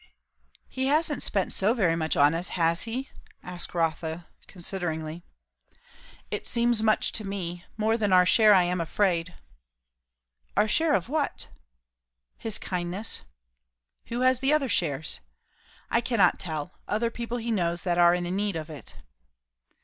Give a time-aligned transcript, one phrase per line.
[0.67, 3.11] "He hasn't spent so very much on us, has he?"
[3.43, 5.21] asked Rotha consideringly.
[6.31, 7.65] "It seems much to me.
[7.77, 9.35] More than our share, I am afraid."
[10.57, 11.49] "Our share of what?"
[12.35, 13.25] "His kindness."
[14.07, 15.19] "Who has the other shares?"
[15.91, 16.71] "I cannot tell.
[16.87, 18.95] Other people he knows, that are in need of it."